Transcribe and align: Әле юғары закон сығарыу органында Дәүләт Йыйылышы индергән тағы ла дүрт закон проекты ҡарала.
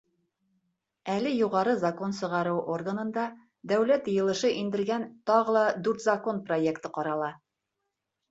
Әле 1.15 1.31
юғары 1.39 1.75
закон 1.81 2.15
сығарыу 2.19 2.63
органында 2.77 3.25
Дәүләт 3.71 4.09
Йыйылышы 4.13 4.51
индергән 4.63 5.07
тағы 5.31 5.55
ла 5.57 5.65
дүрт 5.89 6.05
закон 6.07 6.43
проекты 6.49 6.91
ҡарала. 6.97 7.29